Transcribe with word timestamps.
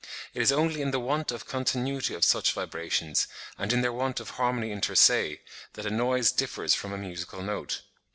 It 0.33 0.41
is 0.41 0.51
only 0.51 0.81
in 0.81 0.89
the 0.89 0.99
want 0.99 1.31
of 1.31 1.45
continuity 1.47 2.15
of 2.15 2.25
such 2.25 2.53
vibrations, 2.53 3.27
and 3.55 3.71
in 3.71 3.81
their 3.81 3.93
want 3.93 4.19
of 4.19 4.31
harmony 4.31 4.71
inter 4.71 4.95
se, 4.95 5.41
that 5.73 5.85
a 5.85 5.91
noise 5.91 6.31
differs 6.31 6.73
from 6.73 6.91
a 6.91 6.97
musical 6.97 7.43
note. 7.43 7.83